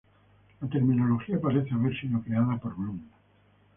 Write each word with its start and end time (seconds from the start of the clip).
La 0.59 0.67
terminología 0.67 1.39
parece 1.39 1.75
haber 1.75 1.95
sido 1.95 2.23
creada 2.23 2.57
por 2.57 2.75
Blum. 2.75 3.01